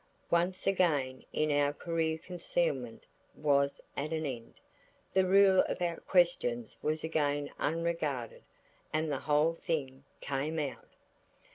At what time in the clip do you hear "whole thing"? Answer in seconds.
9.19-10.03